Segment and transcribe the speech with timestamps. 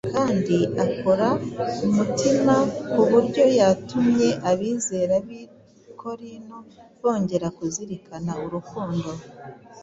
[0.15, 1.27] kandi akora
[1.73, 2.55] k mutima
[2.91, 5.43] ku buryo yatumye abizera b’i
[6.01, 6.57] Korinto
[7.01, 9.09] bongera kuzirikana urukundo